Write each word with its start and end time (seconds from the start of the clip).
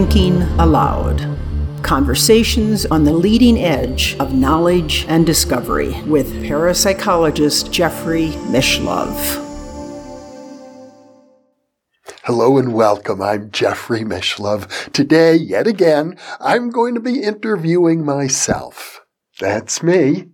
Thinking 0.00 0.40
Allowed 0.58 1.36
Conversations 1.82 2.86
on 2.86 3.04
the 3.04 3.12
leading 3.12 3.58
edge 3.58 4.16
of 4.18 4.32
knowledge 4.32 5.04
and 5.08 5.26
discovery 5.26 6.00
with 6.04 6.32
parapsychologist 6.36 7.70
Jeffrey 7.70 8.28
Mishlove. 8.48 9.12
Hello 12.24 12.56
and 12.56 12.72
welcome. 12.72 13.20
I'm 13.20 13.50
Jeffrey 13.50 14.00
Mishlove. 14.00 14.90
Today, 14.92 15.34
yet 15.34 15.66
again, 15.66 16.16
I'm 16.40 16.70
going 16.70 16.94
to 16.94 17.00
be 17.00 17.22
interviewing 17.22 18.02
myself. 18.02 19.02
That's 19.38 19.82
me. 19.82 20.28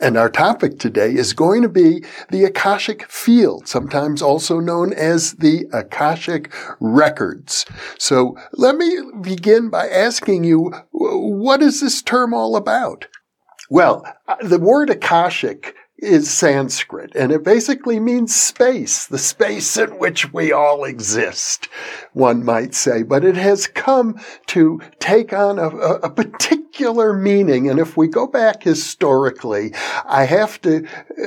And 0.00 0.16
our 0.16 0.30
topic 0.30 0.78
today 0.78 1.12
is 1.12 1.34
going 1.34 1.60
to 1.60 1.68
be 1.68 2.02
the 2.30 2.44
Akashic 2.44 3.10
Field, 3.10 3.68
sometimes 3.68 4.22
also 4.22 4.58
known 4.58 4.94
as 4.94 5.34
the 5.34 5.66
Akashic 5.74 6.50
Records. 6.80 7.66
So 7.98 8.36
let 8.52 8.76
me 8.76 8.98
begin 9.20 9.68
by 9.68 9.88
asking 9.88 10.44
you, 10.44 10.72
what 10.90 11.60
is 11.60 11.82
this 11.82 12.00
term 12.00 12.32
all 12.32 12.56
about? 12.56 13.08
Well, 13.68 14.04
uh, 14.26 14.36
the 14.40 14.58
word 14.58 14.88
Akashic 14.88 15.76
is 16.02 16.30
Sanskrit, 16.30 17.14
and 17.14 17.30
it 17.32 17.44
basically 17.44 18.00
means 18.00 18.34
space, 18.34 19.06
the 19.06 19.18
space 19.18 19.76
in 19.76 19.98
which 19.98 20.32
we 20.32 20.52
all 20.52 20.84
exist, 20.84 21.68
one 22.12 22.44
might 22.44 22.74
say. 22.74 23.02
But 23.02 23.24
it 23.24 23.36
has 23.36 23.66
come 23.66 24.18
to 24.46 24.80
take 24.98 25.32
on 25.32 25.58
a, 25.58 25.68
a 25.68 26.10
particular 26.10 27.12
meaning, 27.12 27.68
and 27.68 27.78
if 27.78 27.96
we 27.96 28.08
go 28.08 28.26
back 28.26 28.62
historically, 28.62 29.74
I 30.04 30.24
have 30.24 30.60
to 30.62 30.86
uh, 30.86 31.26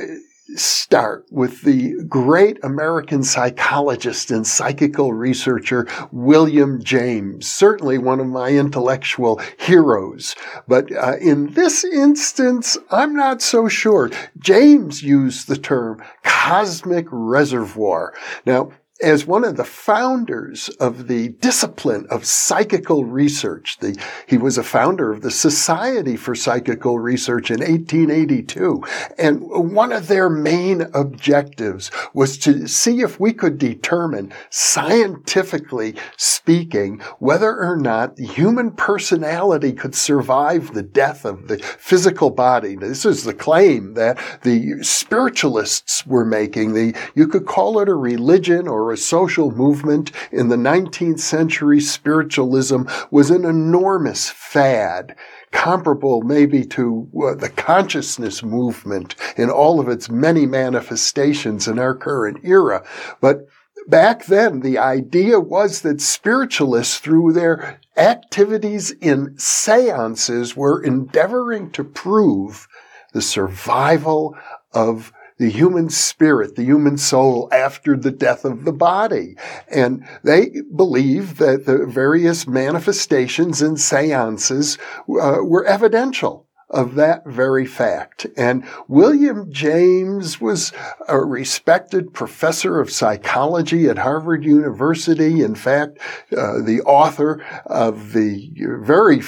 start 0.56 1.26
with 1.30 1.62
the 1.62 1.94
great 2.08 2.62
American 2.62 3.22
psychologist 3.22 4.30
and 4.30 4.46
psychical 4.46 5.12
researcher 5.12 5.86
William 6.12 6.82
James, 6.82 7.46
certainly 7.50 7.98
one 7.98 8.20
of 8.20 8.26
my 8.26 8.50
intellectual 8.50 9.40
heroes. 9.58 10.36
But 10.68 10.94
uh, 10.94 11.16
in 11.20 11.54
this 11.54 11.84
instance, 11.84 12.76
I'm 12.90 13.14
not 13.14 13.42
so 13.42 13.68
sure. 13.68 14.10
James 14.38 15.02
used 15.02 15.48
the 15.48 15.56
term 15.56 16.02
cosmic 16.22 17.06
reservoir. 17.10 18.14
Now, 18.46 18.70
as 19.02 19.26
one 19.26 19.42
of 19.44 19.56
the 19.56 19.64
founders 19.64 20.68
of 20.80 21.08
the 21.08 21.28
discipline 21.28 22.06
of 22.10 22.24
psychical 22.24 23.04
research. 23.04 23.76
The, 23.80 24.00
he 24.26 24.38
was 24.38 24.56
a 24.56 24.62
founder 24.62 25.12
of 25.12 25.22
the 25.22 25.32
Society 25.32 26.16
for 26.16 26.36
Psychical 26.36 27.00
Research 27.00 27.50
in 27.50 27.58
1882. 27.58 28.84
And 29.18 29.42
one 29.74 29.90
of 29.90 30.06
their 30.06 30.30
main 30.30 30.82
objectives 30.94 31.90
was 32.12 32.38
to 32.38 32.68
see 32.68 33.00
if 33.00 33.18
we 33.18 33.32
could 33.32 33.58
determine, 33.58 34.32
scientifically 34.48 35.96
speaking, 36.16 37.00
whether 37.18 37.58
or 37.58 37.76
not 37.76 38.14
the 38.14 38.26
human 38.26 38.70
personality 38.70 39.72
could 39.72 39.96
survive 39.96 40.72
the 40.72 40.82
death 40.82 41.24
of 41.24 41.48
the 41.48 41.58
physical 41.58 42.30
body. 42.30 42.76
This 42.76 43.04
is 43.04 43.24
the 43.24 43.34
claim 43.34 43.94
that 43.94 44.18
the 44.42 44.84
spiritualists 44.84 46.06
were 46.06 46.24
making. 46.24 46.74
The, 46.74 46.94
you 47.16 47.26
could 47.26 47.46
call 47.46 47.80
it 47.80 47.88
a 47.88 47.94
religion 47.94 48.68
or 48.68 48.83
a 48.92 48.96
social 48.96 49.50
movement 49.50 50.12
in 50.32 50.48
the 50.48 50.56
19th 50.56 51.20
century, 51.20 51.80
spiritualism 51.80 52.82
was 53.10 53.30
an 53.30 53.44
enormous 53.44 54.30
fad 54.30 55.16
comparable 55.54 56.22
maybe 56.22 56.64
to 56.64 57.08
uh, 57.24 57.34
the 57.34 57.48
consciousness 57.48 58.42
movement 58.42 59.14
in 59.36 59.48
all 59.48 59.78
of 59.78 59.88
its 59.88 60.10
many 60.10 60.46
manifestations 60.46 61.68
in 61.68 61.78
our 61.78 61.94
current 61.94 62.38
era. 62.42 62.84
But 63.20 63.46
back 63.86 64.26
then, 64.26 64.60
the 64.60 64.78
idea 64.78 65.38
was 65.38 65.82
that 65.82 66.00
spiritualists, 66.00 66.98
through 66.98 67.32
their 67.32 67.80
activities 67.96 68.90
in 68.90 69.38
seances, 69.38 70.56
were 70.56 70.82
endeavoring 70.82 71.70
to 71.72 71.84
prove 71.84 72.66
the 73.12 73.22
survival 73.22 74.36
of 74.72 75.12
the 75.38 75.50
human 75.50 75.90
spirit, 75.90 76.54
the 76.56 76.64
human 76.64 76.96
soul 76.96 77.48
after 77.52 77.96
the 77.96 78.10
death 78.10 78.44
of 78.44 78.64
the 78.64 78.72
body. 78.72 79.36
And 79.68 80.06
they 80.22 80.62
believe 80.74 81.38
that 81.38 81.66
the 81.66 81.86
various 81.86 82.46
manifestations 82.46 83.60
and 83.60 83.78
seances 83.80 84.78
uh, 85.08 85.38
were 85.42 85.64
evidential 85.64 86.44
of 86.70 86.96
that 86.96 87.24
very 87.26 87.66
fact. 87.66 88.26
And 88.36 88.64
William 88.88 89.50
James 89.52 90.40
was 90.40 90.72
a 91.08 91.18
respected 91.18 92.12
professor 92.12 92.80
of 92.80 92.90
psychology 92.90 93.88
at 93.88 93.98
Harvard 93.98 94.44
University. 94.44 95.42
In 95.42 95.54
fact, 95.54 95.98
uh, 96.36 96.60
the 96.62 96.82
author 96.84 97.44
of 97.66 98.12
the 98.12 98.50
very, 98.82 99.20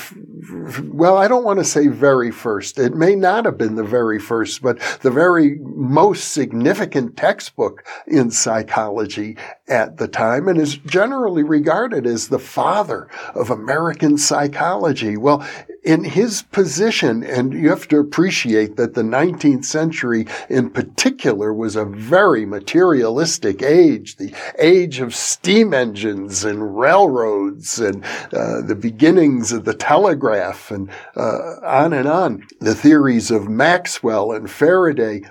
well, 0.93 1.17
I 1.17 1.29
don't 1.29 1.45
want 1.45 1.61
to 1.61 1.65
say 1.65 1.87
very 1.87 2.31
first. 2.31 2.79
It 2.79 2.95
may 2.95 3.15
not 3.15 3.47
have 3.47 3.57
been 3.57 3.77
the 3.77 3.85
very 3.85 4.19
first, 4.19 4.61
but 4.61 4.79
the 5.01 5.11
very 5.11 5.57
most 5.61 6.33
significant 6.33 7.17
textbook 7.17 7.85
in 8.07 8.31
psychology 8.31 9.37
at 9.69 9.97
the 9.97 10.09
time 10.09 10.47
and 10.49 10.61
is 10.61 10.77
generally 10.77 11.43
regarded 11.43 12.07
as 12.07 12.29
the 12.29 12.39
father 12.39 13.09
of 13.35 13.51
American 13.51 14.19
psychology. 14.19 15.17
Well, 15.17 15.47
in 15.83 16.03
his 16.03 16.43
position, 16.43 17.23
and 17.23 17.53
you 17.53 17.71
have 17.71 17.87
to 17.89 17.99
appreciate 17.99 18.77
that 18.77 18.95
the 18.95 19.03
19th 19.03 19.65
century 19.65 20.27
in 20.49 20.69
particular 20.69 21.55
was 21.55 21.77
a 21.77 21.85
very 21.85 22.45
materialistic 22.45 23.63
age, 23.63 24.17
the 24.17 24.35
age 24.59 24.99
of 24.99 25.15
steam 25.15 25.73
engines 25.73 26.45
and 26.45 26.77
railroads 26.77 27.79
and 27.79 28.05
uh, 28.33 28.63
the 28.63 28.75
beginnings 28.75 29.53
of 29.53 29.65
the 29.65 29.75
telegraph 29.75 30.27
and 30.71 30.91
uh, 31.17 31.57
on 31.63 31.93
and 31.93 32.09
on. 32.09 32.47
The 32.61 32.75
theories 32.75 33.31
of 33.31 33.49
Maxwell 33.49 34.33
and 34.33 34.51
Faraday. 34.51 35.23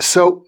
So 0.00 0.44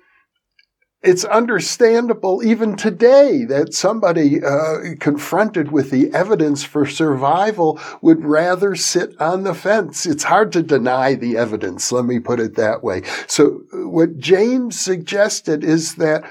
it's 1.00 1.24
understandable 1.24 2.42
even 2.44 2.74
today 2.74 3.44
that 3.44 3.72
somebody 3.72 4.42
uh, 4.42 4.96
confronted 4.98 5.70
with 5.70 5.90
the 5.90 6.12
evidence 6.12 6.64
for 6.64 6.86
survival 6.86 7.78
would 8.02 8.24
rather 8.24 8.74
sit 8.74 9.18
on 9.20 9.44
the 9.44 9.54
fence. 9.54 10.06
It's 10.06 10.24
hard 10.24 10.50
to 10.52 10.62
deny 10.62 11.14
the 11.14 11.36
evidence. 11.36 11.92
Let 11.92 12.04
me 12.04 12.18
put 12.18 12.40
it 12.40 12.56
that 12.56 12.82
way. 12.82 13.02
So 13.28 13.62
what 13.72 14.18
James 14.18 14.78
suggested 14.78 15.62
is 15.62 15.94
that 15.94 16.28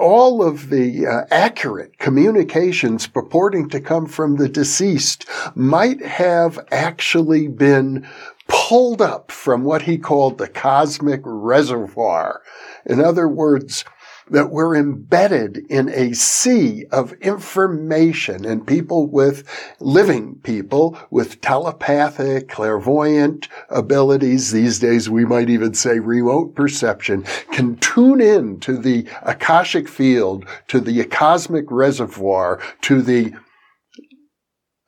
all 0.00 0.42
of 0.42 0.70
the 0.70 1.06
uh, 1.06 1.24
accurate 1.30 1.98
communications 1.98 3.06
purporting 3.06 3.68
to 3.68 3.80
come 3.80 4.06
from 4.06 4.36
the 4.36 4.48
deceased 4.48 5.26
might 5.54 6.04
have 6.04 6.58
actually 6.70 7.48
been 7.48 8.06
pulled 8.48 9.00
up 9.00 9.30
from 9.30 9.62
what 9.62 9.82
he 9.82 9.98
called 9.98 10.38
the 10.38 10.48
cosmic 10.48 11.20
reservoir. 11.24 12.42
In 12.86 13.00
other 13.00 13.28
words, 13.28 13.84
that 14.30 14.50
we're 14.50 14.76
embedded 14.76 15.58
in 15.68 15.88
a 15.90 16.12
sea 16.12 16.84
of 16.90 17.12
information 17.14 18.44
and 18.44 18.66
people 18.66 19.06
with 19.06 19.44
living 19.80 20.36
people 20.42 20.98
with 21.10 21.40
telepathic, 21.40 22.48
clairvoyant 22.48 23.48
abilities. 23.68 24.52
These 24.52 24.78
days 24.78 25.08
we 25.08 25.24
might 25.24 25.50
even 25.50 25.74
say 25.74 25.98
remote 25.98 26.54
perception 26.54 27.24
can 27.52 27.76
tune 27.76 28.20
in 28.20 28.60
to 28.60 28.76
the 28.76 29.06
Akashic 29.22 29.88
field, 29.88 30.46
to 30.68 30.80
the 30.80 31.04
cosmic 31.04 31.70
reservoir, 31.70 32.60
to 32.82 33.02
the 33.02 33.34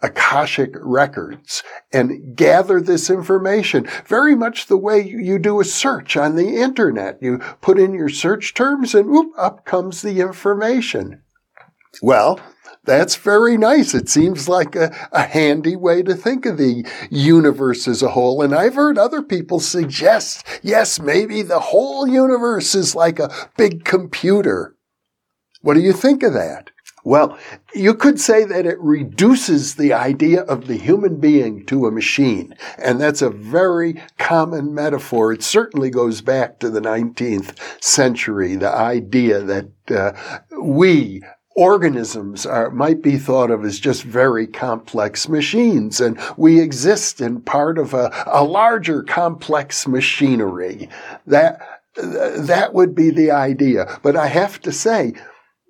Akashic 0.02 0.72
records 0.80 1.62
and 1.92 2.36
gather 2.36 2.80
this 2.80 3.10
information 3.10 3.86
very 4.06 4.34
much 4.34 4.66
the 4.66 4.76
way 4.76 5.00
you 5.00 5.38
do 5.38 5.60
a 5.60 5.64
search 5.64 6.16
on 6.16 6.36
the 6.36 6.56
internet. 6.56 7.18
You 7.20 7.38
put 7.60 7.78
in 7.78 7.92
your 7.92 8.08
search 8.08 8.54
terms 8.54 8.94
and 8.94 9.10
whoop, 9.10 9.32
up 9.36 9.64
comes 9.64 10.02
the 10.02 10.20
information. 10.20 11.22
Well, 12.02 12.40
that's 12.84 13.16
very 13.16 13.58
nice. 13.58 13.94
It 13.94 14.08
seems 14.08 14.48
like 14.48 14.74
a, 14.74 14.94
a, 15.12 15.22
handy 15.22 15.76
way 15.76 16.02
to 16.02 16.14
think 16.14 16.46
of 16.46 16.56
the 16.56 16.86
universe 17.10 17.86
as 17.86 18.02
a 18.02 18.10
whole. 18.10 18.42
And 18.42 18.54
I've 18.54 18.74
heard 18.74 18.96
other 18.96 19.22
people 19.22 19.60
suggest, 19.60 20.46
yes, 20.62 20.98
maybe 20.98 21.42
the 21.42 21.60
whole 21.60 22.08
universe 22.08 22.74
is 22.74 22.94
like 22.94 23.18
a 23.18 23.30
big 23.56 23.84
computer. 23.84 24.76
What 25.60 25.74
do 25.74 25.80
you 25.80 25.92
think 25.92 26.22
of 26.22 26.32
that? 26.32 26.70
Well, 27.04 27.38
you 27.74 27.94
could 27.94 28.20
say 28.20 28.44
that 28.44 28.66
it 28.66 28.78
reduces 28.78 29.76
the 29.76 29.92
idea 29.92 30.42
of 30.42 30.66
the 30.66 30.76
human 30.76 31.16
being 31.16 31.64
to 31.66 31.86
a 31.86 31.90
machine. 31.90 32.54
And 32.78 33.00
that's 33.00 33.22
a 33.22 33.30
very 33.30 34.02
common 34.18 34.74
metaphor. 34.74 35.32
It 35.32 35.42
certainly 35.42 35.90
goes 35.90 36.20
back 36.20 36.58
to 36.60 36.70
the 36.70 36.80
19th 36.80 37.56
century, 37.82 38.56
the 38.56 38.70
idea 38.70 39.40
that 39.40 39.70
uh, 39.90 40.12
we, 40.60 41.22
organisms 41.56 42.46
are, 42.46 42.70
might 42.70 43.02
be 43.02 43.18
thought 43.18 43.50
of 43.50 43.64
as 43.64 43.80
just 43.80 44.02
very 44.02 44.46
complex 44.46 45.28
machines, 45.28 46.00
and 46.00 46.18
we 46.36 46.60
exist 46.60 47.20
in 47.20 47.40
part 47.40 47.78
of 47.78 47.92
a, 47.94 48.10
a 48.26 48.44
larger 48.44 49.02
complex 49.02 49.86
machinery. 49.86 50.88
That, 51.26 51.60
that 51.96 52.72
would 52.72 52.94
be 52.94 53.10
the 53.10 53.30
idea. 53.30 53.98
But 54.02 54.16
I 54.16 54.28
have 54.28 54.60
to 54.62 54.72
say, 54.72 55.14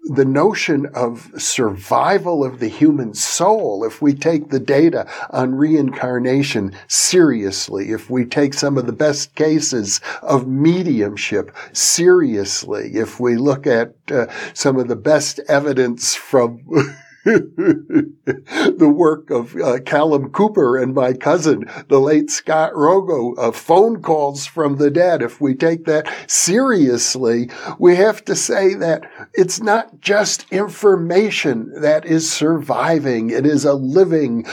the 0.05 0.25
notion 0.25 0.87
of 0.95 1.31
survival 1.37 2.45
of 2.45 2.59
the 2.59 2.69
human 2.69 3.15
soul, 3.15 3.85
if 3.85 4.01
we 4.01 4.15
take 4.15 4.51
the 4.51 4.61
data 4.61 5.07
on 5.31 5.55
reincarnation 5.55 6.75
seriously, 6.89 7.91
if 7.91 8.09
we 8.11 8.25
take 8.25 8.55
some 8.55 8.79
of 8.79 8.87
the 8.87 8.93
best 8.93 9.35
cases 9.35 10.01
of 10.23 10.49
mediumship 10.49 11.55
seriously, 11.73 12.93
if 12.95 13.21
we 13.21 13.37
look 13.37 13.67
at 13.67 13.95
uh, 14.11 14.27
some 14.55 14.79
of 14.79 14.89
the 14.89 14.97
best 14.97 15.39
evidence 15.49 16.15
from 16.15 16.61
the 17.25 18.93
work 18.95 19.29
of 19.31 19.55
uh, 19.57 19.79
Callum 19.85 20.31
Cooper 20.31 20.79
and 20.79 20.95
my 20.95 21.13
cousin, 21.13 21.69
the 21.89 22.01
late 22.01 22.31
Scott 22.31 22.73
Rogo, 22.73 23.35
uh, 23.37 23.53
phone 23.53 24.01
calls 24.01 24.47
from 24.47 24.77
the 24.77 24.91
dead. 24.91 25.21
If 25.21 25.39
we 25.39 25.55
take 25.55 25.85
that 25.85 26.11
seriously, 26.31 27.51
we 27.79 27.97
have 27.97 28.25
to 28.25 28.35
say 28.35 28.73
that 28.75 29.03
it's 29.35 29.61
not 29.61 30.01
just 30.01 30.51
information 30.51 31.71
that 31.83 32.07
is 32.07 32.33
surviving. 32.33 33.29
It 33.29 33.45
is 33.45 33.67
a 33.67 33.75
living, 33.75 34.47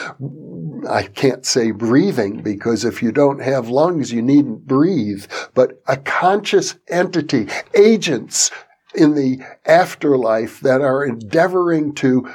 I 0.89 1.03
can't 1.03 1.45
say 1.45 1.71
breathing 1.71 2.41
because 2.41 2.83
if 2.83 3.01
you 3.01 3.13
don't 3.13 3.41
have 3.41 3.69
lungs, 3.69 4.11
you 4.11 4.21
needn't 4.21 4.67
breathe, 4.67 5.25
but 5.53 5.81
a 5.87 5.95
conscious 5.95 6.75
entity, 6.89 7.47
agents 7.73 8.51
in 8.97 9.13
the 9.13 9.39
afterlife 9.65 10.59
that 10.61 10.81
are 10.81 11.05
endeavoring 11.05 11.93
to 11.93 12.29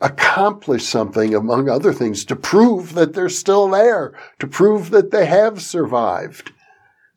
accomplish 0.00 0.84
something, 0.84 1.34
among 1.34 1.68
other 1.68 1.92
things, 1.92 2.24
to 2.24 2.36
prove 2.36 2.94
that 2.94 3.12
they're 3.12 3.28
still 3.28 3.68
there, 3.68 4.14
to 4.38 4.46
prove 4.46 4.90
that 4.90 5.10
they 5.10 5.26
have 5.26 5.60
survived. 5.60 6.52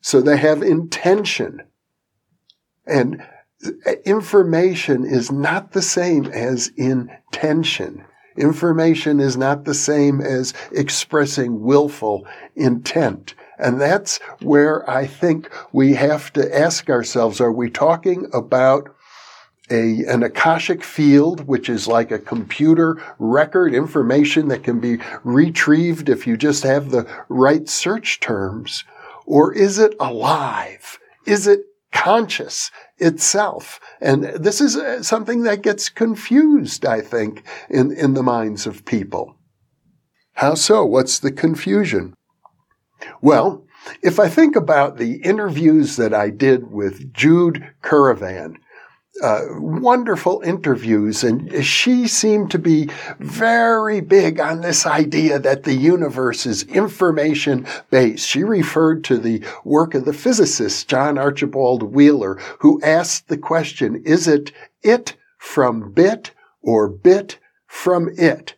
So 0.00 0.20
they 0.20 0.36
have 0.36 0.62
intention. 0.62 1.62
And 2.86 3.22
information 4.04 5.06
is 5.06 5.32
not 5.32 5.72
the 5.72 5.82
same 5.82 6.26
as 6.26 6.68
intention. 6.76 8.04
Information 8.36 9.20
is 9.20 9.36
not 9.36 9.64
the 9.64 9.74
same 9.74 10.20
as 10.20 10.52
expressing 10.72 11.62
willful 11.62 12.26
intent. 12.54 13.34
And 13.58 13.80
that's 13.80 14.18
where 14.42 14.88
I 14.90 15.06
think 15.06 15.48
we 15.72 15.94
have 15.94 16.32
to 16.32 16.54
ask 16.54 16.90
ourselves, 16.90 17.40
are 17.40 17.52
we 17.52 17.70
talking 17.70 18.28
about 18.34 18.94
a, 19.70 20.04
an 20.06 20.22
Akashic 20.22 20.84
field, 20.84 21.46
which 21.46 21.68
is 21.68 21.88
like 21.88 22.10
a 22.10 22.18
computer 22.18 23.02
record 23.18 23.74
information 23.74 24.48
that 24.48 24.62
can 24.62 24.80
be 24.80 24.98
retrieved 25.22 26.08
if 26.08 26.26
you 26.26 26.36
just 26.36 26.62
have 26.64 26.90
the 26.90 27.06
right 27.28 27.68
search 27.68 28.20
terms? 28.20 28.84
Or 29.26 29.52
is 29.54 29.78
it 29.78 29.94
alive? 29.98 30.98
Is 31.26 31.46
it 31.46 31.60
conscious 31.92 32.70
itself? 32.98 33.80
And 34.00 34.24
this 34.24 34.60
is 34.60 34.76
uh, 34.76 35.02
something 35.02 35.44
that 35.44 35.62
gets 35.62 35.88
confused, 35.88 36.84
I 36.84 37.00
think, 37.00 37.42
in, 37.70 37.90
in 37.92 38.14
the 38.14 38.22
minds 38.22 38.66
of 38.66 38.84
people. 38.84 39.36
How 40.34 40.54
so? 40.54 40.84
What's 40.84 41.18
the 41.18 41.32
confusion? 41.32 42.14
Well, 43.22 43.64
if 44.02 44.18
I 44.18 44.28
think 44.28 44.56
about 44.56 44.96
the 44.96 45.16
interviews 45.22 45.96
that 45.96 46.12
I 46.12 46.30
did 46.30 46.70
with 46.70 47.12
Jude 47.12 47.72
Currivan, 47.82 48.56
uh, 49.22 49.42
wonderful 49.58 50.42
interviews, 50.44 51.22
and 51.22 51.64
she 51.64 52.08
seemed 52.08 52.50
to 52.50 52.58
be 52.58 52.90
very 53.18 54.00
big 54.00 54.40
on 54.40 54.60
this 54.60 54.86
idea 54.86 55.38
that 55.38 55.62
the 55.62 55.74
universe 55.74 56.46
is 56.46 56.64
information 56.64 57.66
based. 57.90 58.26
She 58.26 58.42
referred 58.42 59.04
to 59.04 59.18
the 59.18 59.44
work 59.64 59.94
of 59.94 60.04
the 60.04 60.12
physicist 60.12 60.88
John 60.88 61.16
Archibald 61.16 61.94
Wheeler, 61.94 62.34
who 62.60 62.82
asked 62.82 63.28
the 63.28 63.38
question, 63.38 64.02
is 64.04 64.26
it 64.26 64.50
it 64.82 65.14
from 65.38 65.92
bit 65.92 66.32
or 66.60 66.88
bit 66.88 67.38
from 67.66 68.10
it? 68.18 68.54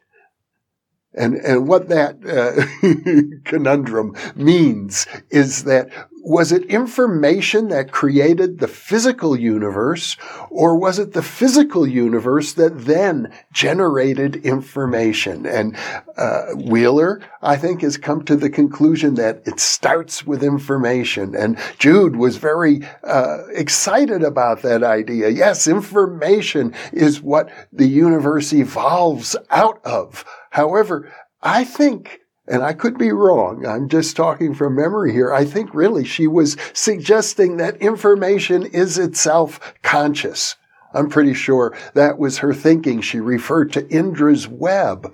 And, 1.12 1.34
and 1.36 1.66
what 1.66 1.88
that 1.88 2.16
uh, 2.26 3.40
conundrum 3.44 4.14
means 4.34 5.06
is 5.30 5.64
that 5.64 5.90
was 6.26 6.50
it 6.50 6.64
information 6.64 7.68
that 7.68 7.92
created 7.92 8.58
the 8.58 8.66
physical 8.66 9.38
universe, 9.38 10.16
or 10.50 10.76
was 10.76 10.98
it 10.98 11.12
the 11.12 11.22
physical 11.22 11.86
universe 11.86 12.54
that 12.54 12.84
then 12.84 13.32
generated 13.52 14.34
information? 14.44 15.46
And 15.46 15.76
uh, 16.16 16.46
Wheeler, 16.56 17.22
I 17.42 17.56
think, 17.56 17.82
has 17.82 17.96
come 17.96 18.24
to 18.24 18.34
the 18.34 18.50
conclusion 18.50 19.14
that 19.14 19.42
it 19.46 19.60
starts 19.60 20.26
with 20.26 20.42
information. 20.42 21.36
And 21.36 21.56
Jude 21.78 22.16
was 22.16 22.38
very 22.38 22.80
uh, 23.04 23.46
excited 23.52 24.24
about 24.24 24.62
that 24.62 24.82
idea. 24.82 25.28
Yes, 25.28 25.68
information 25.68 26.74
is 26.92 27.22
what 27.22 27.50
the 27.72 27.86
universe 27.86 28.52
evolves 28.52 29.36
out 29.50 29.80
of. 29.84 30.24
However, 30.50 31.12
I 31.40 31.62
think 31.62 32.18
and 32.48 32.62
I 32.62 32.72
could 32.72 32.96
be 32.96 33.12
wrong. 33.12 33.66
I'm 33.66 33.88
just 33.88 34.16
talking 34.16 34.54
from 34.54 34.76
memory 34.76 35.12
here. 35.12 35.32
I 35.32 35.44
think 35.44 35.74
really 35.74 36.04
she 36.04 36.26
was 36.26 36.56
suggesting 36.72 37.56
that 37.56 37.76
information 37.76 38.64
is 38.66 38.98
itself 38.98 39.74
conscious. 39.82 40.56
I'm 40.94 41.08
pretty 41.08 41.34
sure 41.34 41.76
that 41.94 42.18
was 42.18 42.38
her 42.38 42.54
thinking. 42.54 43.00
She 43.00 43.20
referred 43.20 43.72
to 43.72 43.88
Indra's 43.88 44.48
web, 44.48 45.12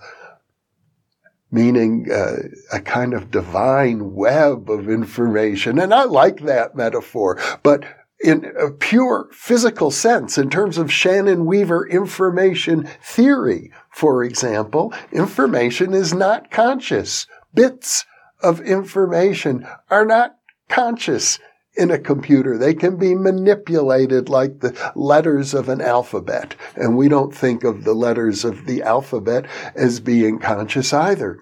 meaning 1.51 2.09
uh, 2.13 2.37
a 2.73 2.81
kind 2.81 3.15
of 3.15 3.31
divine 3.31 4.15
web 4.15 4.71
of 4.71 4.89
information. 4.89 5.79
And 5.79 5.93
I 5.93 6.05
like 6.05 6.41
that 6.41 6.77
metaphor, 6.77 7.41
but 7.63 7.85
in 8.23 8.53
a 8.59 8.71
pure 8.71 9.29
physical 9.33 9.91
sense, 9.91 10.39
in 10.39 10.49
terms 10.49 10.79
of 10.79 10.93
Shannon 10.93 11.45
Weaver 11.45 11.87
information 11.87 12.89
theory, 13.03 13.73
for 13.91 14.23
example, 14.23 14.95
information 15.13 15.93
is 15.93 16.15
not 16.15 16.51
conscious. 16.51 17.27
Bits 17.53 18.05
of 18.43 18.61
information 18.61 19.67
are 19.91 20.07
not 20.07 20.37
conscious 20.69 21.39
in 21.75 21.91
a 21.91 21.99
computer. 21.99 22.59
They 22.59 22.75
can 22.75 22.97
be 22.97 23.15
manipulated 23.15 24.29
like 24.29 24.61
the 24.61 24.93
letters 24.95 25.55
of 25.55 25.69
an 25.69 25.81
alphabet. 25.81 26.55
And 26.77 26.97
we 26.97 27.09
don't 27.09 27.35
think 27.35 27.65
of 27.65 27.85
the 27.85 27.95
letters 27.95 28.45
of 28.45 28.67
the 28.67 28.83
alphabet 28.83 29.47
as 29.75 30.01
being 30.01 30.39
conscious 30.39 30.93
either. 30.93 31.39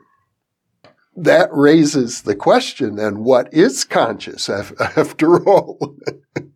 That 1.16 1.50
raises 1.52 2.22
the 2.22 2.36
question 2.36 2.96
then, 2.96 3.24
what 3.24 3.52
is 3.52 3.84
conscious 3.84 4.48
after 4.96 5.46
all? 5.48 5.96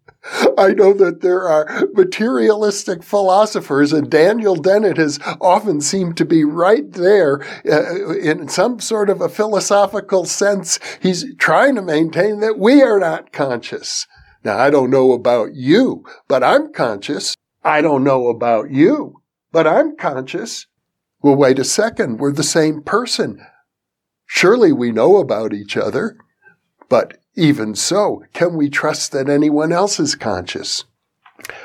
I 0.56 0.68
know 0.68 0.94
that 0.94 1.20
there 1.20 1.48
are 1.48 1.86
materialistic 1.92 3.02
philosophers, 3.02 3.92
and 3.92 4.10
Daniel 4.10 4.56
Dennett 4.56 4.96
has 4.96 5.18
often 5.40 5.80
seemed 5.80 6.16
to 6.16 6.24
be 6.24 6.44
right 6.44 6.90
there 6.92 7.42
uh, 7.70 8.14
in 8.14 8.48
some 8.48 8.80
sort 8.80 9.10
of 9.10 9.20
a 9.20 9.28
philosophical 9.28 10.24
sense. 10.24 10.78
He's 11.00 11.26
trying 11.36 11.74
to 11.74 11.82
maintain 11.82 12.40
that 12.40 12.58
we 12.58 12.82
are 12.82 12.98
not 12.98 13.32
conscious. 13.32 14.06
Now, 14.44 14.58
I 14.58 14.70
don't 14.70 14.90
know 14.90 15.12
about 15.12 15.54
you, 15.54 16.04
but 16.26 16.42
I'm 16.42 16.72
conscious. 16.72 17.34
I 17.62 17.80
don't 17.80 18.04
know 18.04 18.28
about 18.28 18.70
you, 18.70 19.22
but 19.52 19.66
I'm 19.66 19.96
conscious. 19.96 20.66
Well, 21.22 21.36
wait 21.36 21.58
a 21.58 21.64
second. 21.64 22.18
We're 22.18 22.32
the 22.32 22.42
same 22.42 22.82
person. 22.82 23.44
Surely 24.26 24.72
we 24.72 24.90
know 24.90 25.16
about 25.16 25.52
each 25.52 25.76
other, 25.76 26.16
but 26.88 27.18
even 27.36 27.74
so, 27.74 28.24
can 28.32 28.54
we 28.54 28.70
trust 28.70 29.12
that 29.12 29.28
anyone 29.28 29.72
else 29.72 29.98
is 29.98 30.14
conscious? 30.14 30.84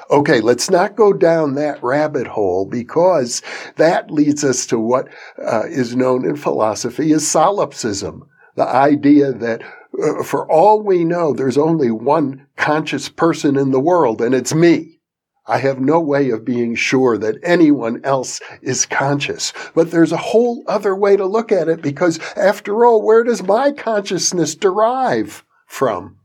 Okay, 0.10 0.42
let's 0.42 0.70
not 0.70 0.96
go 0.96 1.14
down 1.14 1.54
that 1.56 1.82
rabbit 1.84 2.28
hole 2.28 2.66
because 2.66 3.42
that 3.76 4.10
leads 4.10 4.44
us 4.44 4.66
to 4.68 4.80
what 4.80 5.08
uh, 5.42 5.64
is 5.68 5.96
known 5.96 6.26
in 6.26 6.36
philosophy 6.36 7.12
as 7.14 7.28
solipsism. 7.28 8.28
The 8.56 8.68
idea 8.68 9.32
that 9.32 9.62
uh, 10.04 10.24
for 10.24 10.52
all 10.52 10.82
we 10.82 11.04
know, 11.04 11.34
there's 11.34 11.58
only 11.58 11.92
one 11.92 12.48
conscious 12.58 13.08
person 13.08 13.56
in 13.56 13.72
the 13.72 13.80
world 13.80 14.22
and 14.22 14.34
it's 14.34 14.54
me. 14.54 15.00
I 15.46 15.58
have 15.60 15.80
no 15.80 16.00
way 16.00 16.30
of 16.30 16.46
being 16.46 16.76
sure 16.76 17.18
that 17.18 17.40
anyone 17.42 18.02
else 18.04 18.40
is 18.62 18.86
conscious. 18.86 19.52
But 19.74 19.90
there's 19.90 20.12
a 20.12 20.18
whole 20.18 20.64
other 20.68 20.96
way 20.96 21.18
to 21.18 21.26
look 21.26 21.52
at 21.52 21.68
it 21.68 21.82
because 21.82 22.20
after 22.36 22.86
all, 22.86 23.04
where 23.04 23.24
does 23.24 23.42
my 23.42 23.72
consciousness 23.72 24.54
derive? 24.54 25.44
From? 25.70 26.18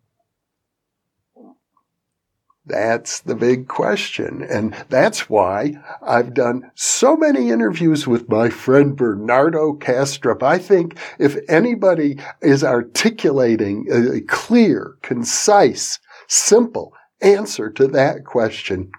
That's 2.66 3.20
the 3.20 3.36
big 3.36 3.68
question. 3.68 4.42
And 4.42 4.74
that's 4.88 5.28
why 5.28 5.74
I've 6.00 6.32
done 6.32 6.70
so 6.74 7.14
many 7.14 7.50
interviews 7.50 8.06
with 8.06 8.28
my 8.30 8.48
friend 8.48 8.96
Bernardo 8.96 9.74
Kastrup. 9.74 10.42
I 10.42 10.56
think 10.56 10.98
if 11.18 11.36
anybody 11.46 12.18
is 12.40 12.64
articulating 12.64 13.86
a 13.92 14.22
clear, 14.22 14.96
concise, 15.02 15.98
simple 16.26 16.94
answer 17.20 17.68
to 17.70 17.86
that 17.88 18.24
question, 18.24 18.90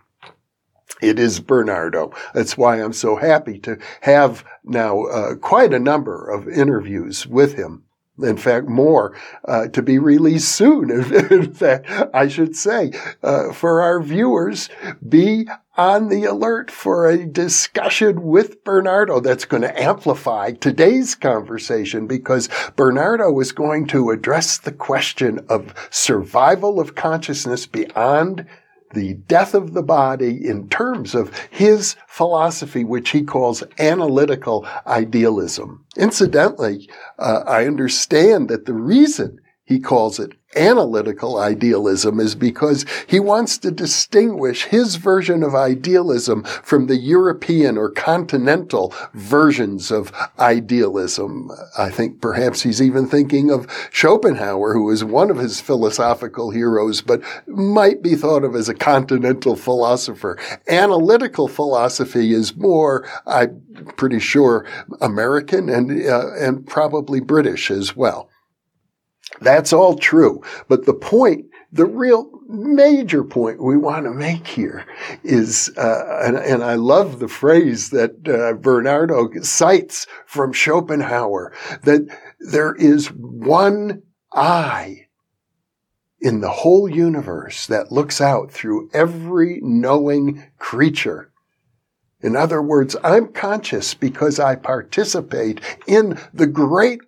it 1.02 1.18
is 1.18 1.40
Bernardo. 1.40 2.14
That's 2.36 2.56
why 2.56 2.82
I'm 2.82 2.94
so 2.94 3.16
happy 3.16 3.58
to 3.60 3.80
have 4.02 4.46
now 4.64 5.06
uh, 5.06 5.36
quite 5.36 5.74
a 5.74 5.80
number 5.80 6.30
of 6.30 6.48
interviews 6.48 7.26
with 7.26 7.56
him. 7.56 7.84
In 8.22 8.38
fact, 8.38 8.68
more 8.68 9.14
uh, 9.46 9.68
to 9.68 9.82
be 9.82 10.00
released 10.00 10.56
soon. 10.56 10.90
In 11.32 11.54
fact, 11.54 11.90
I 12.14 12.30
should 12.30 12.56
say, 12.56 12.94
uh, 13.22 13.52
for 13.52 13.82
our 13.82 14.02
viewers, 14.02 14.70
be 15.08 15.48
on 15.78 16.08
the 16.08 16.24
alert 16.24 16.72
for 16.72 17.08
a 17.08 17.26
discussion 17.26 18.24
with 18.24 18.64
Bernardo 18.64 19.20
that's 19.20 19.44
going 19.44 19.64
to 19.64 19.82
amplify 19.82 20.52
today's 20.52 21.16
conversation 21.16 22.08
because 22.08 22.48
Bernardo 22.78 23.38
is 23.42 23.52
going 23.52 23.88
to 23.88 24.12
address 24.12 24.58
the 24.58 24.72
question 24.72 25.46
of 25.50 25.74
survival 25.90 26.80
of 26.80 26.96
consciousness 26.96 27.66
beyond 27.66 28.46
the 28.94 29.16
death 29.28 29.54
of 29.54 29.74
the 29.74 29.84
body 29.84 30.48
in 30.48 30.70
terms 30.70 31.16
of 31.16 31.38
his 31.50 31.96
philosophy, 32.08 32.84
which 32.84 33.10
he 33.10 33.24
calls 33.24 33.64
analytical 33.80 34.68
idealism. 34.88 35.86
Incidentally, 35.98 36.90
uh, 37.20 37.44
I 37.46 37.66
understand 37.66 38.50
that 38.50 38.66
the 38.66 38.74
reason 38.74 39.40
he 39.66 39.80
calls 39.80 40.20
it 40.20 40.34
analytical 40.56 41.38
idealism 41.38 42.20
is 42.20 42.36
because 42.36 42.86
he 43.08 43.20
wants 43.20 43.58
to 43.60 43.72
distinguish 43.72 44.66
his 44.66 44.96
version 44.96 45.44
of 45.44 45.56
idealism 45.56 46.44
from 46.44 46.88
the 46.88 46.98
European 46.98 47.78
or 47.78 47.90
continental 47.90 48.94
versions 49.14 49.92
of 49.92 50.12
idealism. 50.40 51.52
I 51.78 51.90
think 51.90 52.22
perhaps 52.22 52.62
he's 52.62 52.82
even 52.82 53.08
thinking 53.08 53.52
of 53.52 53.68
Schopenhauer, 53.92 54.74
who 54.74 54.90
is 54.90 55.04
one 55.04 55.30
of 55.30 55.38
his 55.38 55.62
philosophical 55.62 56.52
heroes, 56.52 57.02
but 57.02 57.22
might 57.48 58.02
be 58.02 58.16
thought 58.16 58.44
of 58.44 58.56
as 58.56 58.70
a 58.70 58.74
continental 58.74 59.56
philosopher. 59.56 60.38
Analytical 60.68 61.48
philosophy 61.48 62.34
is 62.34 62.56
more, 62.56 63.08
I'm 63.26 63.62
pretty 63.98 64.20
sure, 64.20 64.66
American 65.02 65.70
and, 65.70 66.08
uh, 66.08 66.34
and 66.36 66.66
probably 66.66 67.20
British 67.20 67.72
as 67.72 67.96
well. 67.96 68.30
That's 69.42 69.74
all 69.74 69.98
true. 69.98 70.42
But 70.68 70.86
the 70.86 70.94
point, 70.94 71.46
the 71.72 71.86
real 71.86 72.30
major 72.48 73.24
point 73.24 73.62
we 73.62 73.78
want 73.78 74.06
to 74.06 74.12
make 74.12 74.48
here 74.48 74.86
is, 75.24 75.72
uh, 75.78 76.22
and, 76.24 76.38
and, 76.38 76.64
I 76.64 76.76
love 76.76 77.20
the 77.20 77.28
phrase 77.28 77.90
that 77.90 78.28
uh, 78.28 78.54
Bernardo 78.54 79.30
cites 79.42 80.06
from 80.26 80.54
Schopenhauer, 80.54 81.54
that 81.84 82.08
there 82.40 82.76
is 82.76 83.08
one 83.08 84.04
eye 84.32 85.08
in 86.22 86.42
the 86.42 86.50
whole 86.50 86.90
universe 86.90 87.68
that 87.68 87.92
looks 87.92 88.22
out 88.22 88.52
through 88.52 88.90
every 88.94 89.60
knowing 89.62 90.44
creature. 90.58 91.32
In 92.22 92.36
other 92.36 92.62
words, 92.62 92.96
I'm 93.04 93.28
conscious 93.28 93.94
because 93.94 94.40
I 94.40 94.56
participate 94.56 95.62
in 95.88 96.18
the 96.34 96.48
great 96.48 97.02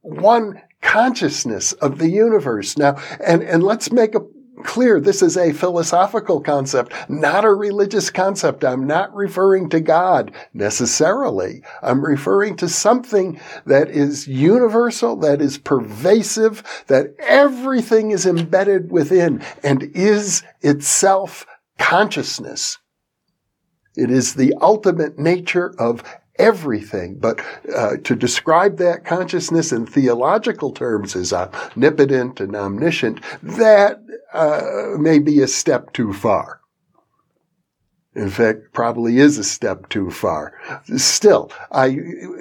one 0.00 0.62
consciousness 0.82 1.72
of 1.74 1.98
the 1.98 2.08
universe. 2.08 2.76
Now, 2.76 2.96
and, 3.24 3.42
and 3.42 3.62
let's 3.62 3.90
make 3.90 4.14
a 4.14 4.20
clear 4.64 5.00
this 5.00 5.22
is 5.22 5.36
a 5.36 5.52
philosophical 5.52 6.40
concept, 6.40 6.92
not 7.08 7.44
a 7.44 7.52
religious 7.52 8.10
concept. 8.10 8.64
I'm 8.64 8.86
not 8.86 9.14
referring 9.14 9.68
to 9.70 9.80
God 9.80 10.32
necessarily. 10.54 11.62
I'm 11.82 12.04
referring 12.04 12.56
to 12.56 12.68
something 12.68 13.40
that 13.66 13.90
is 13.90 14.26
universal, 14.26 15.16
that 15.16 15.40
is 15.40 15.58
pervasive, 15.58 16.62
that 16.86 17.14
everything 17.18 18.10
is 18.10 18.26
embedded 18.26 18.90
within 18.90 19.42
and 19.62 19.82
is 19.94 20.42
itself 20.62 21.46
consciousness. 21.78 22.78
It 23.96 24.10
is 24.10 24.34
the 24.34 24.54
ultimate 24.60 25.18
nature 25.18 25.74
of 25.78 26.02
everything. 26.38 27.18
But 27.18 27.40
uh, 27.74 27.96
to 28.04 28.14
describe 28.14 28.78
that 28.78 29.04
consciousness 29.04 29.72
in 29.72 29.86
theological 29.86 30.72
terms 30.72 31.16
as 31.16 31.32
omnipotent 31.32 32.40
and 32.40 32.54
omniscient, 32.56 33.20
that 33.42 34.02
uh, 34.32 34.96
may 34.98 35.18
be 35.18 35.40
a 35.40 35.48
step 35.48 35.92
too 35.92 36.12
far. 36.12 36.60
In 38.14 38.30
fact, 38.30 38.72
probably 38.72 39.18
is 39.18 39.36
a 39.36 39.44
step 39.44 39.90
too 39.90 40.10
far. 40.10 40.54
Still, 40.96 41.52
I 41.70 41.98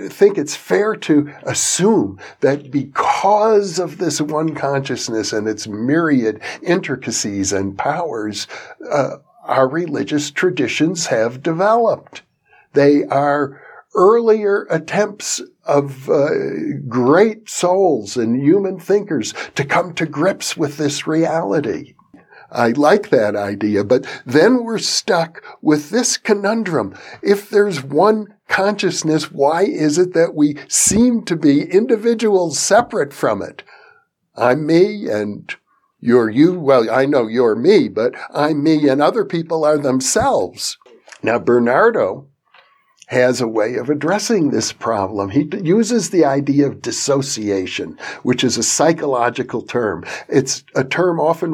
think 0.10 0.38
it's 0.38 0.56
fair 0.56 0.96
to 0.96 1.34
assume 1.44 2.18
that 2.40 2.72
because 2.72 3.78
of 3.78 3.98
this 3.98 4.22
one 4.22 4.56
consciousness 4.56 5.34
and 5.34 5.50
its 5.50 5.68
myriad 5.68 6.40
intricacies 6.64 7.52
and 7.52 7.78
powers, 7.78 8.48
uh, 8.90 9.18
our 9.44 9.68
religious 9.68 10.32
traditions 10.32 11.08
have 11.08 11.44
developed. 11.44 12.22
They 12.72 13.04
are 13.04 13.62
earlier 13.96 14.68
attempts 14.70 15.42
of 15.66 16.10
uh, 16.10 16.30
great 16.88 17.50
souls 17.50 18.18
and 18.18 18.42
human 18.42 18.80
thinkers 18.80 19.34
to 19.56 19.66
come 19.66 19.94
to 19.94 20.06
grips 20.06 20.56
with 20.56 20.78
this 20.78 21.08
reality. 21.08 21.96
I 22.52 22.70
like 22.70 23.10
that 23.10 23.36
idea, 23.36 23.84
but 23.84 24.06
then 24.26 24.64
we're 24.64 24.78
stuck 24.78 25.44
with 25.62 25.90
this 25.90 26.18
conundrum. 26.18 26.96
If 27.22 27.50
there's 27.50 27.84
one 27.84 28.36
consciousness, 28.48 29.32
why 29.32 29.64
is 29.64 29.98
it 29.98 30.14
that 30.14 30.36
we 30.36 30.58
seem 30.68 31.24
to 31.26 31.36
be 31.36 31.64
individuals 31.64 32.60
separate 32.60 33.14
from 33.14 33.42
it? 33.42 33.64
I'm 34.36 34.66
me 34.66 35.10
and 35.10 35.54
you're 36.00 36.30
you. 36.30 36.60
Well, 36.60 36.90
I 36.90 37.06
know 37.06 37.28
you're 37.28 37.56
me, 37.56 37.90
but 37.90 38.14
I'm 38.34 38.64
me 38.64 38.88
and 38.88 39.02
other 39.02 39.26
people 39.26 39.66
are 39.66 39.78
themselves. 39.78 40.78
Now, 41.24 41.40
Bernardo 41.40 42.28
has 43.08 43.40
a 43.40 43.48
way 43.48 43.76
of 43.76 43.90
addressing 43.90 44.50
this 44.50 44.72
problem. 44.72 45.30
He 45.30 45.48
uses 45.62 46.10
the 46.10 46.26
idea 46.26 46.68
of 46.68 46.82
dissociation, 46.82 47.98
which 48.24 48.44
is 48.44 48.58
a 48.58 48.64
psychological 48.64 49.62
term. 49.62 50.04
It's 50.28 50.64
a 50.76 50.84
term 50.84 51.20
often 51.20 51.54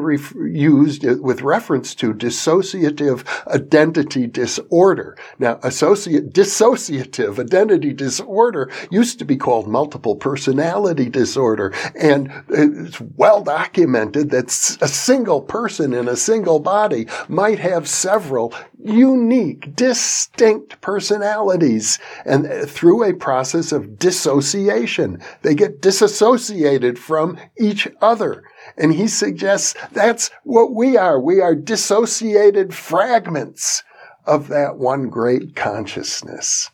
used 0.50 1.04
uh, 1.04 1.16
with 1.20 1.42
reference 1.42 1.94
to 1.96 2.14
dissociative 2.14 3.26
identity 3.48 4.26
disorder. 4.26 5.16
Now, 5.38 5.58
associate, 5.62 6.32
dissociative 6.32 7.38
identity 7.38 7.92
disorder 7.92 8.70
used 8.90 9.18
to 9.18 9.24
be 9.24 9.36
called 9.36 9.68
multiple 9.68 10.16
personality 10.16 11.08
disorder, 11.08 11.74
and 11.94 12.32
it's 12.48 13.00
well 13.00 13.42
documented 13.42 14.30
that 14.30 14.46
a 14.80 14.88
single 14.88 15.42
person 15.42 15.92
in 15.92 16.08
a 16.08 16.16
single 16.16 16.60
body 16.60 17.06
might 17.28 17.58
have 17.58 17.88
several 17.88 18.54
unique, 18.84 19.74
distinct 19.74 20.80
personalities. 20.80 21.98
And 22.24 22.68
through 22.68 23.04
a 23.04 23.14
process 23.14 23.72
of 23.72 23.98
dissociation, 23.98 25.22
they 25.42 25.54
get 25.54 25.80
disassociated 25.80 26.98
from 26.98 27.38
each 27.58 27.88
other. 28.00 28.42
And 28.76 28.92
he 28.92 29.08
suggests 29.08 29.74
that's 29.92 30.30
what 30.44 30.74
we 30.74 30.96
are. 30.96 31.20
We 31.20 31.40
are 31.40 31.54
dissociated 31.54 32.74
fragments 32.74 33.82
of 34.26 34.48
that 34.48 34.76
one 34.76 35.08
great 35.08 35.56
consciousness. 35.56 36.70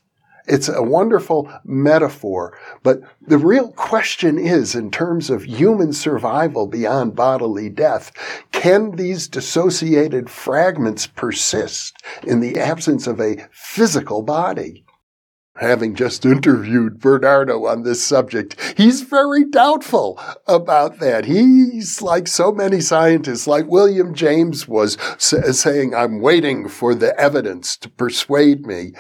It's 0.49 0.69
a 0.69 0.83
wonderful 0.83 1.52
metaphor. 1.64 2.59
But 2.83 3.00
the 3.21 3.38
real 3.38 3.71
question 3.73 4.38
is, 4.38 4.75
in 4.75 4.90
terms 4.90 5.31
of 5.31 5.45
human 5.45 5.93
survival 5.93 6.67
beyond 6.67 7.14
bodily 7.14 7.69
death, 7.69 8.12
can 8.50 8.97
these 8.97 9.28
dissociated 9.28 10.31
fragments 10.31 11.07
persist 11.07 12.02
in 12.23 12.40
the 12.40 12.59
absence 12.59 13.07
of 13.07 13.21
a 13.21 13.47
physical 13.52 14.23
body? 14.23 14.85
having 15.59 15.95
just 15.95 16.25
interviewed 16.25 17.00
Bernardo 17.00 17.67
on 17.67 17.83
this 17.83 18.02
subject, 18.02 18.57
he's 18.76 19.02
very 19.02 19.45
doubtful 19.45 20.21
about 20.47 20.99
that. 21.00 21.25
He's 21.25 22.00
like 22.00 22.28
so 22.28 22.52
many 22.52 22.81
scientists, 22.81 23.47
like 23.47 23.67
William 23.67 24.14
James 24.14 24.69
was 24.69 24.97
saying, 25.19 25.95
I'm 25.95 26.21
waiting 26.21 26.69
for 26.69 26.95
the 26.95 27.19
evidence 27.19 27.76
to 27.78 27.88
persuade 27.88 28.67
me. 28.67 28.93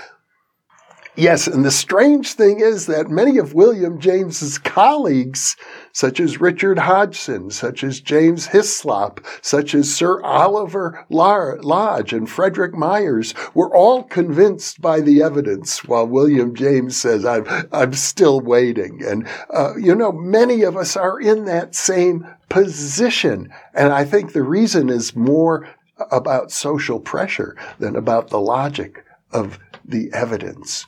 Yes, 1.18 1.48
and 1.48 1.64
the 1.64 1.72
strange 1.72 2.34
thing 2.34 2.60
is 2.60 2.86
that 2.86 3.10
many 3.10 3.38
of 3.38 3.52
William 3.52 3.98
James's 3.98 4.56
colleagues, 4.56 5.56
such 5.92 6.20
as 6.20 6.40
Richard 6.40 6.78
Hodgson, 6.78 7.50
such 7.50 7.82
as 7.82 8.00
James 8.00 8.46
Hyslop, 8.46 9.18
such 9.42 9.74
as 9.74 9.92
Sir 9.92 10.22
Oliver 10.22 11.04
Lodge 11.10 12.12
and 12.12 12.30
Frederick 12.30 12.72
Myers, 12.72 13.34
were 13.52 13.74
all 13.74 14.04
convinced 14.04 14.80
by 14.80 15.00
the 15.00 15.20
evidence, 15.20 15.84
while 15.84 16.06
William 16.06 16.54
James 16.54 16.96
says, 16.96 17.24
I'm, 17.24 17.44
I'm 17.72 17.94
still 17.94 18.40
waiting. 18.40 19.02
And, 19.04 19.26
uh, 19.52 19.74
you 19.76 19.96
know, 19.96 20.12
many 20.12 20.62
of 20.62 20.76
us 20.76 20.96
are 20.96 21.20
in 21.20 21.46
that 21.46 21.74
same 21.74 22.28
position. 22.48 23.52
And 23.74 23.92
I 23.92 24.04
think 24.04 24.34
the 24.34 24.44
reason 24.44 24.88
is 24.88 25.16
more 25.16 25.68
about 26.12 26.52
social 26.52 27.00
pressure 27.00 27.56
than 27.80 27.96
about 27.96 28.28
the 28.28 28.40
logic 28.40 29.04
of 29.32 29.58
the 29.84 30.12
evidence. 30.12 30.86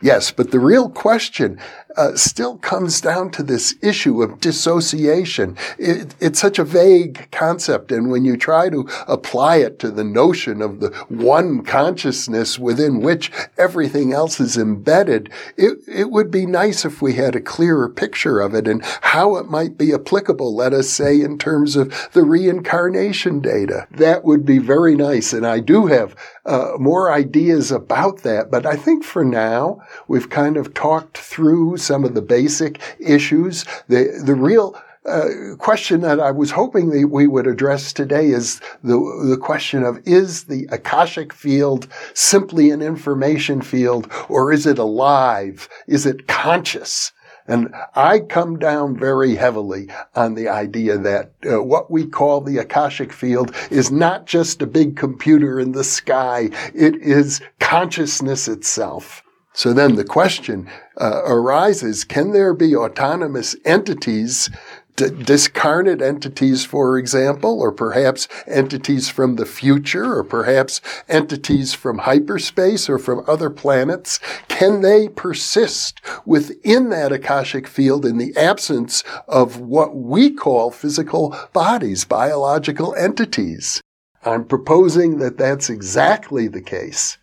Yes, 0.00 0.30
but 0.30 0.52
the 0.52 0.60
real 0.60 0.88
question 0.88 1.58
uh, 1.96 2.14
still 2.14 2.58
comes 2.58 3.00
down 3.00 3.30
to 3.32 3.42
this 3.42 3.74
issue 3.82 4.22
of 4.22 4.40
dissociation. 4.40 5.56
It, 5.78 6.14
it's 6.20 6.38
such 6.38 6.60
a 6.60 6.64
vague 6.64 7.28
concept, 7.32 7.90
and 7.90 8.08
when 8.08 8.24
you 8.24 8.36
try 8.36 8.70
to 8.70 8.88
apply 9.08 9.56
it 9.56 9.80
to 9.80 9.90
the 9.90 10.04
notion 10.04 10.62
of 10.62 10.78
the 10.78 10.90
one 11.08 11.64
consciousness 11.64 12.58
within 12.58 13.00
which 13.00 13.32
everything 13.56 14.12
else 14.12 14.38
is 14.38 14.56
embedded, 14.56 15.30
it, 15.56 15.78
it 15.88 16.10
would 16.10 16.30
be 16.30 16.46
nice 16.46 16.84
if 16.84 17.02
we 17.02 17.14
had 17.14 17.34
a 17.34 17.40
clearer 17.40 17.88
picture 17.88 18.38
of 18.38 18.54
it 18.54 18.68
and 18.68 18.84
how 19.00 19.34
it 19.34 19.46
might 19.46 19.76
be 19.76 19.92
applicable, 19.92 20.54
let 20.54 20.72
us 20.72 20.88
say, 20.88 21.20
in 21.20 21.38
terms 21.38 21.74
of 21.74 22.08
the 22.12 22.22
reincarnation 22.22 23.40
data. 23.40 23.88
That 23.90 24.22
would 24.22 24.44
be 24.46 24.58
very 24.58 24.94
nice, 24.94 25.32
and 25.32 25.44
I 25.44 25.58
do 25.58 25.86
have 25.86 26.14
uh, 26.46 26.74
more 26.78 27.12
ideas 27.12 27.72
about 27.72 28.18
that, 28.22 28.52
but 28.52 28.64
I 28.64 28.76
think 28.76 29.02
for 29.04 29.24
now, 29.24 29.80
we've 30.06 30.30
kind 30.30 30.56
of 30.56 30.74
talked 30.74 31.18
through 31.18 31.76
some 31.76 32.04
of 32.04 32.14
the 32.14 32.22
basic 32.22 32.80
issues. 33.00 33.64
The, 33.88 34.22
the 34.24 34.34
real 34.34 34.80
uh, 35.06 35.56
question 35.58 36.02
that 36.02 36.20
I 36.20 36.30
was 36.30 36.50
hoping 36.50 36.90
that 36.90 37.08
we 37.08 37.26
would 37.26 37.46
address 37.46 37.92
today 37.92 38.26
is 38.26 38.60
the, 38.82 38.98
the 39.28 39.38
question 39.40 39.82
of 39.82 40.00
is 40.06 40.44
the 40.44 40.66
Akashic 40.70 41.32
field 41.32 41.88
simply 42.14 42.70
an 42.70 42.82
information 42.82 43.62
field 43.62 44.12
or 44.28 44.52
is 44.52 44.66
it 44.66 44.78
alive? 44.78 45.68
Is 45.86 46.04
it 46.04 46.28
conscious? 46.28 47.12
And 47.46 47.74
I 47.94 48.20
come 48.20 48.58
down 48.58 48.98
very 48.98 49.34
heavily 49.34 49.88
on 50.14 50.34
the 50.34 50.48
idea 50.48 50.98
that 50.98 51.32
uh, 51.50 51.62
what 51.62 51.90
we 51.90 52.06
call 52.06 52.42
the 52.42 52.58
Akashic 52.58 53.10
field 53.10 53.54
is 53.70 53.90
not 53.90 54.26
just 54.26 54.60
a 54.60 54.66
big 54.66 54.96
computer 54.96 55.58
in 55.58 55.72
the 55.72 55.84
sky. 55.84 56.50
It 56.74 56.96
is 56.96 57.40
consciousness 57.58 58.48
itself. 58.48 59.22
So 59.58 59.72
then 59.72 59.96
the 59.96 60.04
question 60.04 60.70
uh, 61.00 61.22
arises, 61.24 62.04
can 62.04 62.30
there 62.30 62.54
be 62.54 62.76
autonomous 62.76 63.56
entities 63.64 64.48
discarnate 64.94 66.00
entities, 66.00 66.64
for 66.64 66.96
example, 66.96 67.60
or 67.60 67.72
perhaps 67.72 68.28
entities 68.46 69.08
from 69.08 69.34
the 69.34 69.46
future, 69.46 70.12
or 70.16 70.22
perhaps 70.22 70.80
entities 71.08 71.74
from 71.74 71.98
hyperspace 71.98 72.88
or 72.88 72.98
from 72.98 73.24
other 73.26 73.50
planets, 73.50 74.20
can 74.46 74.82
they 74.82 75.08
persist 75.08 76.00
within 76.24 76.90
that 76.90 77.10
Akashic 77.10 77.66
field 77.66 78.04
in 78.04 78.18
the 78.18 78.36
absence 78.36 79.02
of 79.26 79.58
what 79.58 79.96
we 79.96 80.30
call 80.30 80.70
physical 80.70 81.36
bodies, 81.52 82.04
biological 82.04 82.94
entities? 82.94 83.80
I'm 84.24 84.44
proposing 84.44 85.18
that 85.18 85.36
that's 85.36 85.68
exactly 85.68 86.46
the 86.46 86.62
case. 86.62 87.17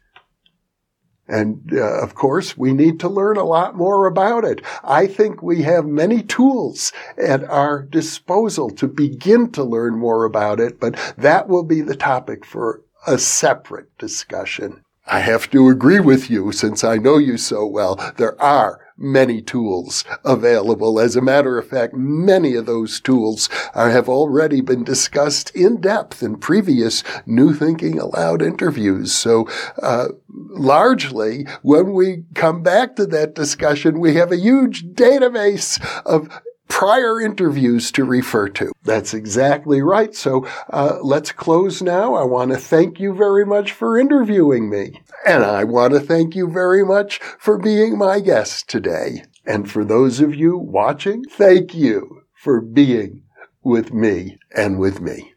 And 1.27 1.72
uh, 1.74 2.03
of 2.03 2.13
course, 2.13 2.58
we 2.58 2.72
need 2.72 3.00
to 3.00 3.10
learn 3.10 3.38
a 3.38 3.44
lot 3.44 3.75
more 3.75 4.05
about 4.05 4.46
it. 4.46 4.62
I 4.84 5.08
think 5.08 5.41
we 5.41 5.63
have 5.63 5.86
many 5.86 6.22
tools 6.22 6.91
at 7.17 7.44
our 7.46 7.82
disposal 7.82 8.70
to 8.72 8.88
begin 8.88 9.51
to 9.53 9.63
learn 9.63 9.98
more 9.98 10.25
about 10.25 10.60
it, 10.60 10.79
but 10.79 10.96
that 11.17 11.48
will 11.48 11.63
be 11.63 11.82
the 11.82 11.96
topic 11.96 12.46
for 12.46 12.82
a 13.08 13.17
separate 13.17 13.98
discussion. 13.98 14.84
I 15.08 15.20
have 15.20 15.50
to 15.51 15.70
agree 15.70 16.00
with 16.00 16.29
you 16.29 16.51
since 16.51 16.84
I 16.84 16.98
know 16.98 17.17
you 17.17 17.38
so 17.38 17.65
well. 17.65 17.96
There 18.17 18.39
are 18.41 18.85
many 18.98 19.42
tools 19.42 20.04
available. 20.24 21.00
As 21.00 21.16
a 21.16 21.22
matter 21.22 21.58
of 21.58 21.68
fact, 21.68 21.94
many 21.94 22.56
of 22.56 22.66
those 22.66 23.00
tools 23.00 23.50
are, 23.74 23.90
have 23.90 24.08
already 24.08 24.62
been 24.62 24.84
discussed 24.84 25.50
in 25.56 25.82
depth 25.82 26.24
in 26.24 26.38
previous 26.38 27.04
New 27.25 27.54
Thinking 27.54 28.00
Allowed 28.00 28.42
interviews. 28.42 29.14
So, 29.14 29.48
uh, 29.82 30.10
largely, 30.30 31.46
when 31.62 31.94
we 31.94 32.24
come 32.34 32.64
back 32.64 32.96
to 32.96 33.06
that 33.08 33.36
discussion, 33.36 34.00
we 34.00 34.16
have 34.16 34.32
a 34.32 34.38
huge 34.38 34.86
database 34.86 35.82
of 36.06 36.30
prior 36.67 37.21
interviews 37.21 37.91
to 37.91 38.04
refer 38.04 38.49
to. 38.49 38.71
That's 38.84 39.13
exactly 39.13 39.82
right. 39.82 40.15
So 40.15 40.47
uh, 40.69 40.97
let's 41.01 41.32
close 41.32 41.82
now. 41.82 42.15
I 42.15 42.23
want 42.23 42.51
to 42.51 42.58
thank 42.58 42.99
you 42.99 43.13
very 43.13 43.45
much 43.45 43.71
for 43.71 43.97
interviewing 43.97 44.69
me. 44.69 45.01
And 45.25 45.43
I 45.43 45.63
want 45.63 45.93
to 45.93 45.99
thank 45.99 46.36
you 46.36 46.49
very 46.49 46.84
much 46.84 47.19
for 47.39 47.58
being 47.58 47.97
my 47.97 48.19
guest 48.19 48.69
today. 48.69 49.23
And 49.45 49.69
for 49.69 49.86
those 49.86 50.19
of 50.19 50.36
you 50.36 50.58
watching, 50.58 51.23
thank 51.23 51.75
you 51.75 52.23
for 52.34 52.62
being 52.62 53.23
with 53.63 53.93
me 53.93 54.38
and 54.56 54.80
with 54.80 55.01
me. 55.01 55.35